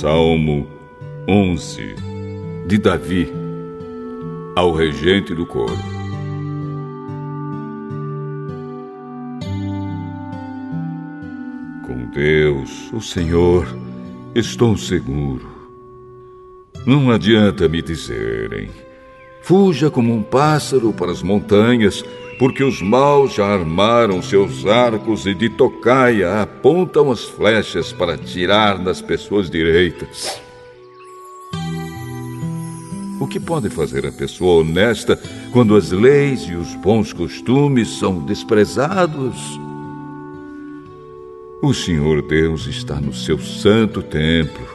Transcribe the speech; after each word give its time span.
Salmo 0.00 0.66
11 1.28 1.94
de 2.66 2.78
Davi 2.78 3.30
ao 4.56 4.72
regente 4.72 5.34
do 5.34 5.44
coro. 5.44 5.76
Com 11.86 12.06
Deus, 12.14 12.90
o 12.94 13.02
Senhor, 13.02 13.66
estou 14.34 14.74
seguro. 14.74 15.68
Não 16.86 17.10
adianta 17.10 17.68
me 17.68 17.82
dizerem. 17.82 18.70
Fuja 19.42 19.90
como 19.90 20.14
um 20.14 20.22
pássaro 20.22 20.94
para 20.94 21.12
as 21.12 21.22
montanhas, 21.22 22.02
porque 22.40 22.64
os 22.64 22.80
maus 22.80 23.34
já 23.34 23.44
armaram 23.44 24.22
seus 24.22 24.64
arcos 24.64 25.26
e 25.26 25.34
de 25.34 25.50
tocaia 25.50 26.40
apontam 26.40 27.10
as 27.10 27.22
flechas 27.22 27.92
para 27.92 28.16
tirar 28.16 28.78
das 28.78 29.02
pessoas 29.02 29.50
direitas. 29.50 30.40
O 33.20 33.26
que 33.26 33.38
pode 33.38 33.68
fazer 33.68 34.06
a 34.06 34.10
pessoa 34.10 34.62
honesta 34.62 35.20
quando 35.52 35.76
as 35.76 35.90
leis 35.90 36.44
e 36.44 36.54
os 36.54 36.74
bons 36.76 37.12
costumes 37.12 37.98
são 37.98 38.20
desprezados? 38.20 39.36
O 41.60 41.74
Senhor 41.74 42.22
Deus 42.22 42.66
está 42.66 42.98
no 42.98 43.12
seu 43.12 43.38
santo 43.38 44.02
templo. 44.02 44.66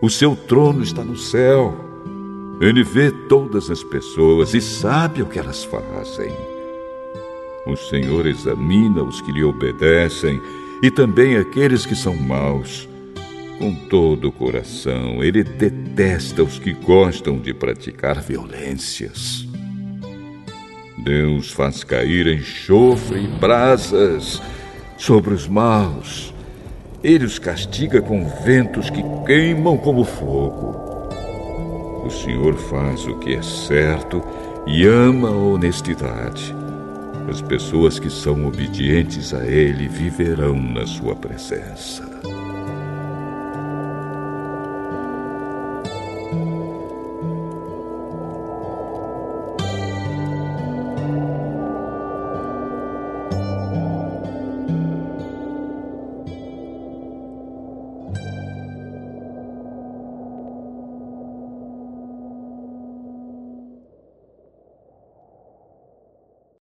O 0.00 0.08
seu 0.08 0.34
trono 0.34 0.82
está 0.82 1.04
no 1.04 1.18
céu. 1.18 1.76
Ele 2.58 2.82
vê 2.82 3.10
todas 3.28 3.70
as 3.70 3.84
pessoas 3.84 4.54
e 4.54 4.62
sabe 4.62 5.20
o 5.20 5.26
que 5.26 5.38
elas 5.38 5.62
fazem. 5.62 6.59
O 7.66 7.76
Senhor 7.76 8.26
examina 8.26 9.02
os 9.02 9.20
que 9.20 9.32
lhe 9.32 9.44
obedecem 9.44 10.40
e 10.82 10.90
também 10.90 11.36
aqueles 11.36 11.84
que 11.84 11.94
são 11.94 12.16
maus. 12.16 12.88
Com 13.58 13.74
todo 13.74 14.28
o 14.28 14.32
coração, 14.32 15.22
ele 15.22 15.44
detesta 15.44 16.42
os 16.42 16.58
que 16.58 16.72
gostam 16.72 17.38
de 17.38 17.52
praticar 17.52 18.20
violências. 18.22 19.46
Deus 21.04 21.50
faz 21.50 21.84
cair 21.84 22.26
enxofre 22.26 23.24
e 23.24 23.26
brasas 23.26 24.40
sobre 24.96 25.34
os 25.34 25.46
maus. 25.46 26.32
Ele 27.02 27.24
os 27.24 27.38
castiga 27.38 28.00
com 28.00 28.26
ventos 28.44 28.88
que 28.88 29.02
queimam 29.26 29.76
como 29.76 30.04
fogo. 30.04 30.76
O 32.04 32.10
Senhor 32.10 32.54
faz 32.54 33.06
o 33.06 33.18
que 33.18 33.34
é 33.34 33.42
certo 33.42 34.22
e 34.66 34.86
ama 34.86 35.28
a 35.28 35.32
honestidade. 35.32 36.59
As 37.30 37.40
pessoas 37.40 38.00
que 38.00 38.10
são 38.10 38.44
obedientes 38.44 39.32
a 39.32 39.46
Ele 39.46 39.86
viverão 39.86 40.60
na 40.60 40.84
Sua 40.84 41.14
presença. 41.14 42.02